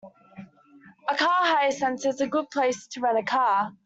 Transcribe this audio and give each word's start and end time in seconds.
A 1.09 1.15
car 1.15 1.45
hire 1.45 1.69
centre 1.71 2.09
is 2.09 2.21
a 2.21 2.27
good 2.27 2.49
place 2.49 2.87
to 2.87 3.01
rent 3.01 3.19
a 3.19 3.23
car 3.23 3.71